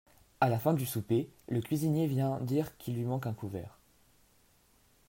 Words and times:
A 0.39 0.49
la 0.49 0.57
fin 0.57 0.73
du 0.73 0.87
souper, 0.87 1.29
le 1.47 1.61
cuisinier 1.61 2.07
vient 2.07 2.39
dire 2.39 2.75
qu'il 2.79 2.95
lui 2.95 3.03
manque 3.05 3.27
un 3.27 3.33
couvert. 3.35 3.77